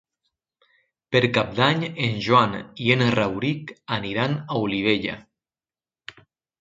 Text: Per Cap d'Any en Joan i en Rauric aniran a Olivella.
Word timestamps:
Per 1.15 1.21
Cap 1.35 1.51
d'Any 1.59 1.83
en 2.07 2.17
Joan 2.29 2.57
i 2.85 2.89
en 2.95 3.05
Rauric 3.19 3.75
aniran 3.99 4.35
a 4.47 4.59
Olivella. 4.67 5.19